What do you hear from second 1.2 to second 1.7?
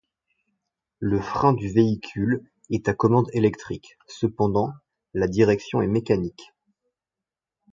frein du